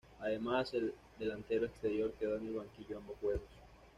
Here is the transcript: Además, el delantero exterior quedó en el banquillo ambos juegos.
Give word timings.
Además, 0.19 0.73
el 0.73 0.95
delantero 1.19 1.67
exterior 1.67 2.11
quedó 2.17 2.37
en 2.37 2.47
el 2.47 2.53
banquillo 2.53 2.97
ambos 2.97 3.17
juegos. 3.21 3.43